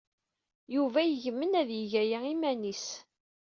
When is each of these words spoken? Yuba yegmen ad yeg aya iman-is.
Yuba 0.75 0.99
yegmen 1.05 1.53
ad 1.61 1.69
yeg 1.75 1.93
aya 2.01 2.19
iman-is. 2.33 2.85